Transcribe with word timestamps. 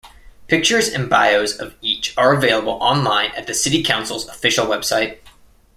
Pictures 0.47 0.87
and 0.87 1.07
bios 1.07 1.55
of 1.55 1.75
each 1.79 2.17
are 2.17 2.33
available 2.33 2.79
online 2.81 3.29
at 3.37 3.45
the 3.45 3.53
City 3.53 3.83
Council's 3.83 4.27
official 4.27 4.65
website. 4.65 5.19